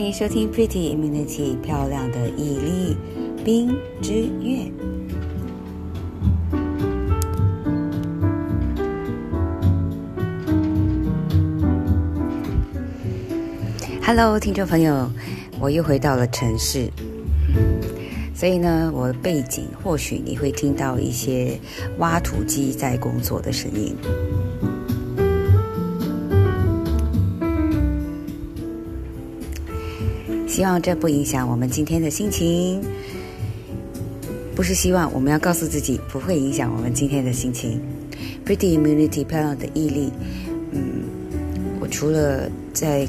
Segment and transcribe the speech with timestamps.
[0.00, 2.96] 欢迎收听 Pretty Immunity 漂亮的毅力
[3.44, 4.72] 冰之月。
[14.02, 15.10] Hello，听众朋友，
[15.60, 16.88] 我又回到了城市，
[18.34, 21.60] 所以呢，我的背景或许你会听到一些
[21.98, 23.94] 挖土机在工作的声音。
[30.60, 32.82] 希望这不影响我们今天的心情。
[34.54, 37.80] 不是希望，我们要告诉自己不会影响我们今天的心情。
[38.44, 40.12] Pretty Immunity 漂亮的毅力，
[40.72, 40.82] 嗯，
[41.80, 43.08] 我除了在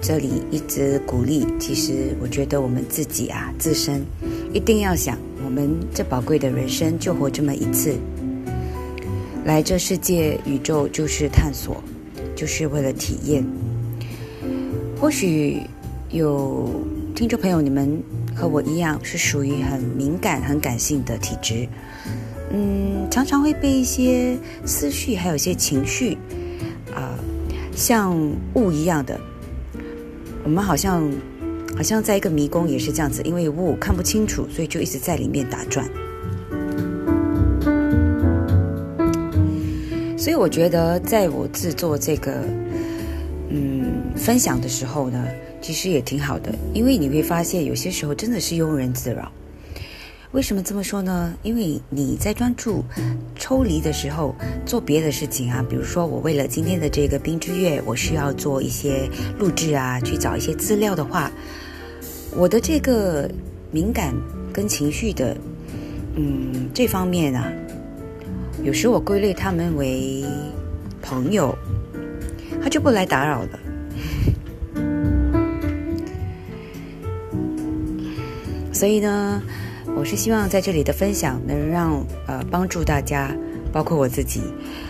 [0.00, 4.00] 这里一直鼓励，其实我觉得我们自己啊，自身
[4.52, 7.96] 一定要想，我们这宝贵的人生就活这么一次，
[9.44, 11.82] 来这世界宇宙就是探索，
[12.36, 13.44] 就是为了体验。
[15.00, 15.60] 或许。
[16.12, 16.68] 有
[17.14, 18.02] 听众朋友，你们
[18.36, 21.66] 和我一样是属于很敏感、很感性的体质，
[22.52, 26.18] 嗯，常常会被一些思绪，还有一些情绪，
[26.94, 27.16] 啊，
[27.74, 28.14] 像
[28.52, 29.18] 雾一样的，
[30.44, 31.10] 我们好像
[31.74, 35.88] 好像在一个迷宫，也是这样子，因为雾看不清楚，所以就一直在里面打转。
[40.18, 42.44] 所以我觉得，在我制作这个
[43.48, 43.81] 嗯
[44.16, 45.26] 分享的时候呢。
[45.62, 49.30] 其实也挺好的，因为你会发现有些时候真的是庸人自扰。
[50.32, 51.32] 为什么这么说呢？
[51.44, 52.84] 因为你在专注、
[53.36, 54.34] 抽离的时候
[54.66, 61.30] 做别的事情啊，比如说我为了今天的这个冰之月，我需要做一些录制啊，去找一些资料的话，
[62.34, 63.30] 我的这个
[63.70, 64.12] 敏感
[64.52, 65.36] 跟情绪的，
[66.16, 67.52] 嗯，这方面啊，
[68.64, 70.24] 有时我归类他们为
[71.00, 71.56] 朋友，
[72.60, 73.60] 他就不来打扰了。
[78.72, 79.42] 所以呢，
[79.96, 83.34] 我是希望在这里的分享能让呃帮助大家，
[83.72, 84.40] 包括我自己，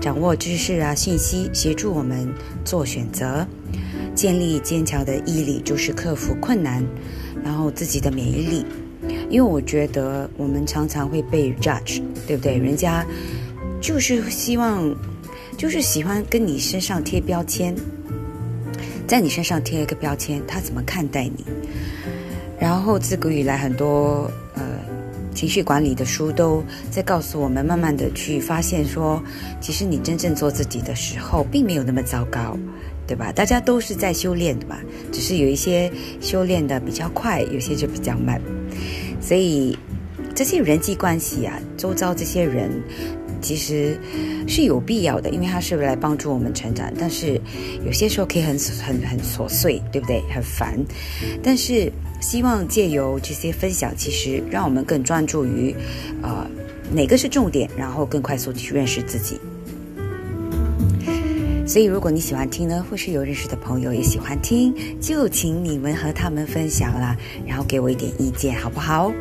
[0.00, 2.28] 掌握知识啊信息，协助我们
[2.64, 3.46] 做选择，
[4.14, 6.82] 建立坚强的毅力，就是克服困难，
[7.44, 8.64] 然后自己的免疫力。
[9.28, 12.56] 因为我觉得我们常常会被 judge，对不对？
[12.56, 13.04] 人家
[13.80, 14.94] 就是希望，
[15.58, 17.76] 就是喜欢跟你身上贴标签，
[19.06, 21.44] 在你身上贴一个标签，他怎么看待你？
[22.58, 24.62] 然后自古以来，很多呃
[25.34, 29.22] 情绪管理的书都在告诉我们，慢慢的去发现说，
[29.60, 32.56] 其实你真正做自己的时候，并没有那么糟糕，
[33.06, 33.30] 对吧？
[33.32, 34.78] 大家都是在修炼的嘛，
[35.12, 38.40] 只是有一些修炼的比较快，有些就比较慢。
[39.20, 39.76] 所以
[40.34, 42.70] 这些人际关系啊，周遭这些人，
[43.44, 43.96] 其实
[44.48, 46.92] 是有必要的，因为它是来帮助我们成长。
[46.98, 47.40] 但是
[47.86, 50.20] 有些时候可以很很很琐碎，对不对？
[50.34, 50.74] 很烦，
[51.42, 51.92] 但是。
[52.20, 55.74] 希望借由这些分享，其实让我们更专注于，
[56.22, 56.48] 呃，
[56.90, 59.38] 哪个是重点，然后更快速去认识自己。
[61.66, 67.14] 所以，如果你喜欢听呢，或是有认识的朋友也喜欢听，就请你们和他们分享啦，
[67.46, 69.12] 然后给我一点意见，好不好？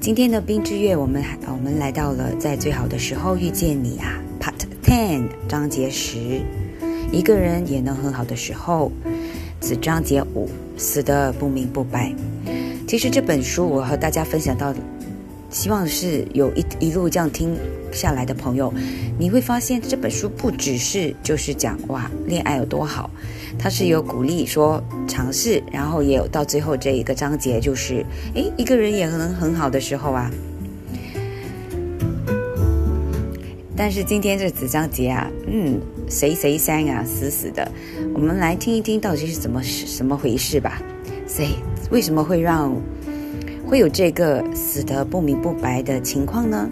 [0.00, 6.40] 今天的冰之月，我们我们来到了在最好的时候遇见你啊，Part Ten 章节十，
[7.12, 8.90] 一个人也能很好的时候。
[9.60, 12.14] 此章节五，死的不明不白。
[12.88, 14.74] 其实这本书我和大家分享到，
[15.50, 17.54] 希望是有一一路这样听
[17.92, 18.72] 下来的朋友，
[19.18, 23.10] 你会发现这本书不只是就是讲哇恋爱有多好，
[23.58, 30.30] 它是有鼓励说尝试，然后也有到最后这一个章节就是诶，一个人也能很好的时候啊。
[33.76, 35.80] 但是今天这子章节啊，嗯。
[36.10, 37.70] 谁谁三啊，死死的！
[38.12, 40.82] 我们来听一听到底是怎么是什么回事吧。
[41.28, 41.50] 谁
[41.92, 42.74] 为什么会让
[43.64, 46.68] 会有这个死得不明不白的情况呢？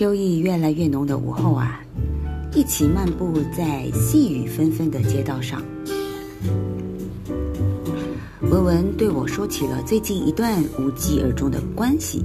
[0.00, 1.78] 秋意越来越浓的午后啊，
[2.54, 5.62] 一起漫步在细雨纷纷的街道上。
[8.40, 12.24] 文文对我说起了最近一段无疾而终的关系。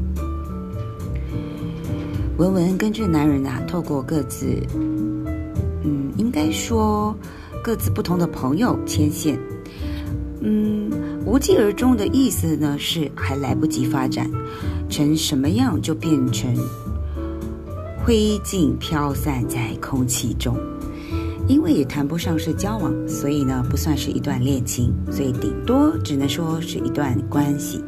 [2.38, 4.56] 文文跟这男人啊，透过各自，
[5.84, 7.14] 嗯，应该说
[7.62, 9.38] 各自不同的朋友牵线。
[10.40, 10.90] 嗯，
[11.26, 14.32] 无疾而终的意思呢，是还来不及发展
[14.90, 16.56] 成什么样，就变成
[18.06, 20.56] 灰烬飘散在空气中。
[21.48, 27.84] 因为也谈不上是交往，所以呢不算是一段恋情，所以顶多只能说是一段关系。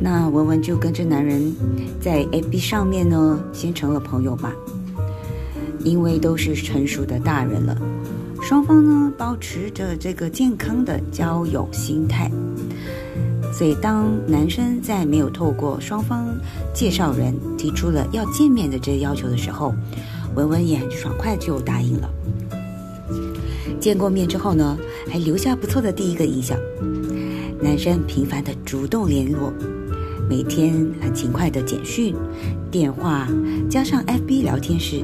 [0.00, 1.52] 那文文就跟这男人
[2.00, 4.52] 在 A B 上面呢，先成了朋友吧。
[5.80, 7.76] 因为都是成熟的大人了，
[8.42, 12.30] 双方呢保持着这个健康的交友心态。
[13.52, 16.26] 所以，当男生在没有透过双方
[16.74, 19.74] 介绍人提出了要见面的这个要求的时候，
[20.34, 22.10] 文文也很爽快就答应了。
[23.80, 24.76] 见过面之后呢，
[25.08, 26.58] 还留下不错的第一个印象。
[27.62, 29.52] 男生频繁的主动联络，
[30.28, 32.14] 每天很勤快的简讯、
[32.70, 33.26] 电话，
[33.70, 35.02] 加上 FB 聊天室，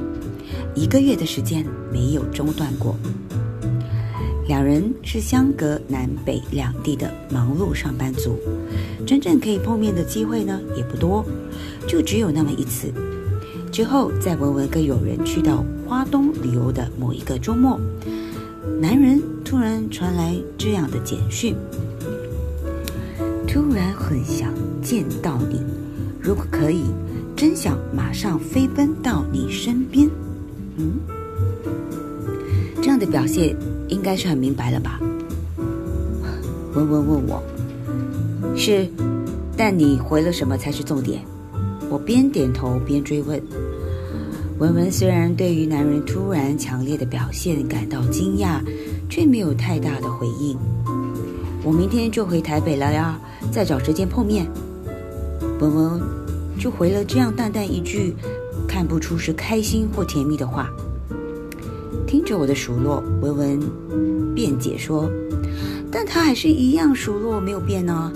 [0.75, 2.95] 一个月的时间没有中断过。
[4.47, 8.37] 两人是相隔南北两地的忙碌上班族，
[9.05, 11.25] 真正可以碰面的机会呢也不多，
[11.87, 12.91] 就只有那么一次。
[13.71, 17.79] 之后，在文文跟友人去到花东旅游的某一个周末，
[18.79, 21.55] 男人突然传来这样的简讯
[23.47, 25.61] ：“突然很想见到你，
[26.21, 26.83] 如果可以，
[27.35, 30.09] 真想马上飞奔到你身边。”
[30.77, 30.99] 嗯，
[32.81, 33.55] 这样的表现。
[33.93, 34.99] 应该是很明白了吧？
[36.73, 37.43] 文文问我，
[38.55, 38.89] 是，
[39.55, 41.21] 但你回了什么才是重点？
[41.89, 43.39] 我边点头边追问。
[44.57, 48.59] 文文虽然对于男人突然强烈的表现感到惊讶，
[49.09, 50.57] 却没有太大的回应。
[51.63, 53.19] 我明天就回台北了呀，
[53.51, 54.47] 再找时间碰面。
[55.59, 56.01] 文文
[56.59, 58.15] 就回了这样淡淡一句，
[58.67, 60.69] 看不出是开心或甜蜜的话。
[62.13, 63.59] 听着我的数落，文文
[64.35, 65.09] 辩解说
[65.91, 68.13] ：“但他还是一样数落，没有变呢。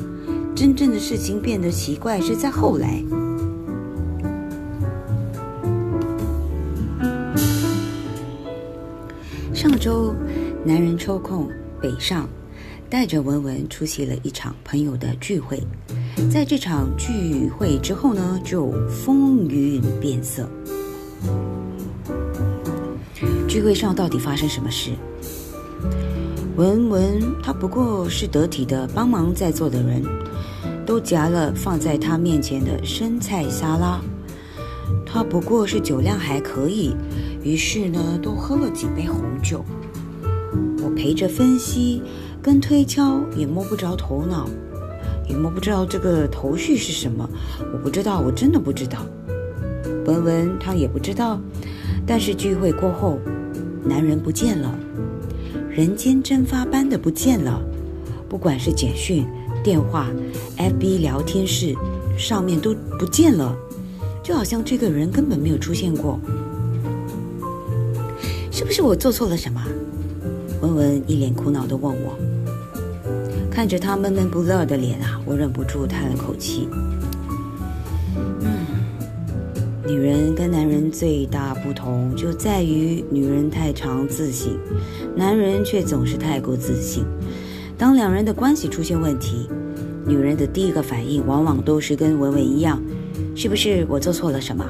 [0.55, 3.03] 真正的事情变得奇怪是在后来。
[9.51, 10.13] 上周，
[10.63, 11.49] 男人抽空
[11.81, 12.29] 北上，
[12.91, 15.59] 带着文文出席了一场朋友的聚会。
[16.31, 20.47] 在这场聚会之后呢，就风云变色。”
[23.47, 24.91] 聚会上到底发生什么事？
[26.57, 30.03] 文文他不过是得体的帮忙在座的人，
[30.85, 34.01] 都夹了放在他面前的生菜沙拉。
[35.05, 36.93] 他不过是酒量还可以，
[37.41, 39.63] 于是呢，都喝了几杯红酒。
[40.83, 42.01] 我陪着分析
[42.41, 44.49] 跟推敲，也摸不着头脑，
[45.29, 47.27] 也摸不着这个头绪是什么。
[47.71, 49.05] 我不知道，我真的不知道。
[50.05, 51.39] 文文他也不知道，
[52.05, 53.17] 但是聚会过后。
[53.87, 54.77] 男人不见了，
[55.69, 57.61] 人间蒸发般的不见了。
[58.27, 59.25] 不管是简讯、
[59.63, 60.07] 电话、
[60.57, 61.73] FB 聊天室，
[62.17, 63.55] 上面都不见了，
[64.21, 66.19] 就好像这个人根本没有出现过。
[68.51, 69.63] 是不是我做错了什么？
[70.61, 72.17] 文文一脸苦恼地问我。
[73.49, 76.67] 看着他闷闷不乐的脸啊，我忍不住叹了口气。
[79.87, 84.51] 女人跟男人最大不同就在于，女人太常自省，
[85.15, 87.05] 男人却总是太过自信。
[87.77, 89.47] 当两人的关系出现问题，
[90.05, 92.81] 女人的第一个反应往往都是跟文文一样
[93.33, 94.65] ：“是不是我做错了什么？”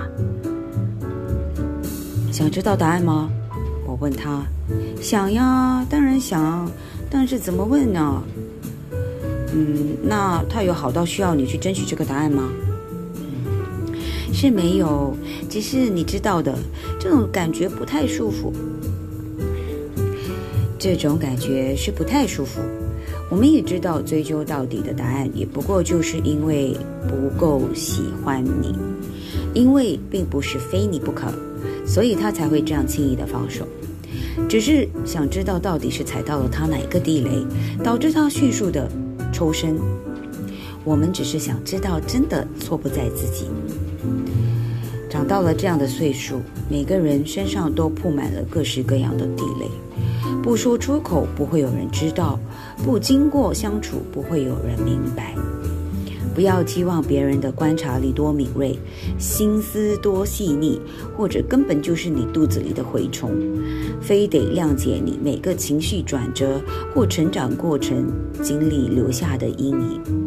[2.31, 3.27] 想知道答案吗？
[3.87, 4.45] 我问他
[5.01, 6.69] ：“想呀，当然想，
[7.09, 8.21] 但是怎么问呢？”
[9.51, 12.47] 嗯，那他有好到需要你去争取这个答案吗？
[14.39, 15.17] 是没有，
[15.49, 16.55] 只是你知道的，
[16.99, 18.53] 这种感觉不太舒服。
[20.77, 22.61] 这种感觉是不太舒服。
[23.31, 26.77] 我们也知道，追究到底的答案，也不过就是因为
[27.09, 28.75] 不够喜欢你，
[29.55, 31.33] 因为并不是非你不可，
[31.83, 33.67] 所以他才会这样轻易的放手。
[34.47, 37.43] 只是想知道到底是踩到了他哪一个地雷，
[37.83, 38.87] 导致他迅速的
[39.33, 39.79] 抽身。
[40.83, 43.47] 我们只是想知道，真的错不在自己。
[45.17, 49.67] 长到了这样的岁数，每个人身上都铺满了各式各样的地雷，
[50.43, 52.39] 不说出口不会有人知道，
[52.85, 55.33] 不经过相处不会有人明白。
[56.35, 58.77] 不要期望别人的观察力多敏锐，
[59.17, 60.79] 心思多细腻，
[61.17, 63.31] 或者根本就是你肚子里的蛔虫，
[63.99, 66.61] 非得谅解你每个情绪转折
[66.93, 68.07] 或成长过程
[68.43, 70.26] 经历留下的阴影。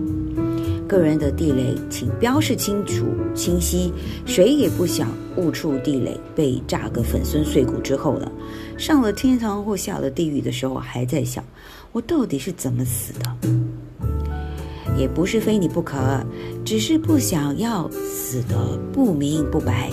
[0.90, 3.92] 个人的地雷，请标示清楚、清晰。
[4.26, 8.30] 谁也不想误触地雷，被炸个粉身碎骨之后了，
[8.76, 11.44] 上了天堂或下了地狱的时候，还在想
[11.92, 13.36] 我到底是怎么死的。
[14.98, 15.96] 也不是非你不可，
[16.64, 19.92] 只是不想要死得不明不白。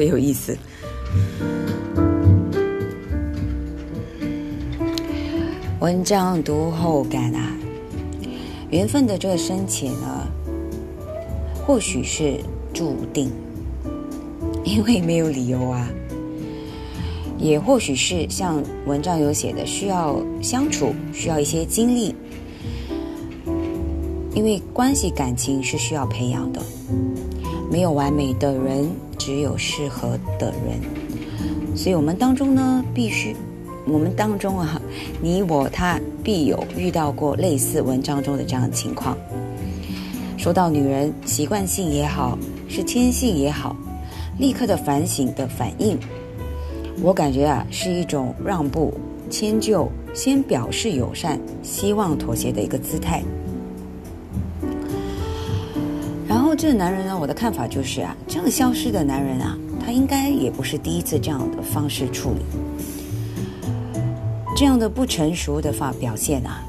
[0.00, 0.56] 别有意思。
[5.78, 7.52] 文章读后感啊，
[8.70, 10.26] 缘分的这个深浅呢，
[11.66, 12.40] 或许是
[12.72, 13.30] 注定，
[14.64, 15.86] 因为没有理由啊。
[17.38, 22.14] 也或许是像文章有写的，需要相处，需要一些经历，
[24.34, 26.62] 因为关系感情是需要培养的，
[27.70, 28.88] 没有完美的人，
[29.20, 33.36] 只有适合的人，所以我们当中呢，必须，
[33.86, 34.80] 我们当中啊，
[35.20, 39.14] 你我他必有遇到过类似文章中的这样的情况。
[40.38, 43.76] 说到女人，习惯性也好，是天性也好，
[44.38, 45.98] 立刻的反省的反应。
[47.02, 48.94] 我感觉啊，是一种让步、
[49.28, 53.22] 迁就，先表示友善，希望妥协的一个姿态。
[56.50, 62.40] 后这个男人呢，我的看法就是啊，这样消失的男人啊，他应该也不是第一次这样的方式处理。
[64.56, 66.60] 这样的不成熟的发表现啊，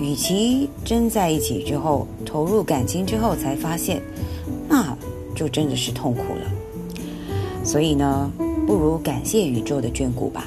[0.00, 4.02] 与其真在一起之后投入感情之后才发现，
[4.68, 4.92] 那
[5.36, 7.64] 就真的是痛苦了。
[7.64, 8.28] 所以呢。
[8.66, 10.44] 不如感谢宇宙的眷顾吧。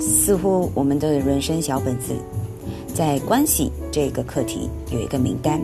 [0.00, 2.14] 似乎我们的人生小本子，
[2.94, 5.60] 在关系这个课题有一个名单，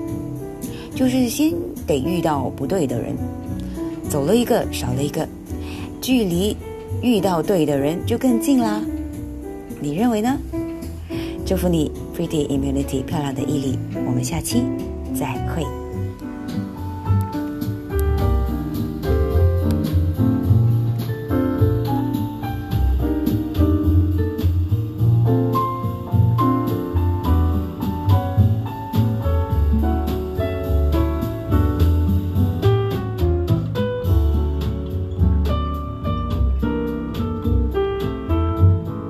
[1.00, 1.50] 就是先
[1.86, 3.16] 得遇到不对的人，
[4.10, 5.26] 走了一个少了一个，
[5.98, 6.54] 距离
[7.00, 8.82] 遇到对的人就更近啦。
[9.80, 10.36] 你认为呢？
[11.46, 13.78] 祝福你，Pretty Immunity，漂亮的毅力。
[14.06, 14.62] 我们下期
[15.14, 15.64] 再会。